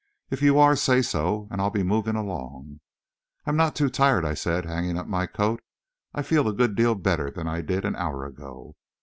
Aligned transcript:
If 0.31 0.41
you 0.41 0.57
are, 0.57 0.75
say 0.75 1.03
so, 1.03 1.47
and 1.51 1.61
I'll 1.61 1.69
be 1.69 1.83
moving 1.83 2.15
along." 2.15 2.79
"I'm 3.45 3.55
not 3.55 3.75
too 3.75 3.87
tired," 3.87 4.25
I 4.25 4.33
said, 4.33 4.65
hanging 4.65 4.97
up 4.97 5.05
my 5.05 5.27
coat. 5.27 5.61
"I 6.11 6.23
feel 6.23 6.47
a 6.47 6.53
good 6.53 6.73
deal 6.75 6.95
better 6.95 7.29
than 7.29 7.47
I 7.47 7.61
did 7.61 7.85
an 7.85 7.95
hour 7.95 8.25
ago." 8.25 8.75